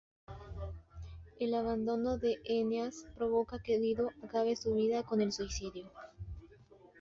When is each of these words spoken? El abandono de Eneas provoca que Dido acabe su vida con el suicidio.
El 1.39 1.53
abandono 1.53 2.17
de 2.17 2.39
Eneas 2.45 3.05
provoca 3.15 3.59
que 3.61 3.77
Dido 3.77 4.09
acabe 4.23 4.55
su 4.55 4.73
vida 4.73 5.03
con 5.03 5.21
el 5.21 5.31
suicidio. 5.31 5.91